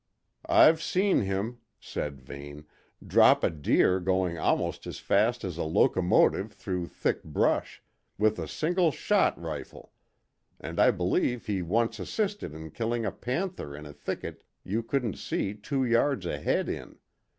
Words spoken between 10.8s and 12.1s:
believe he once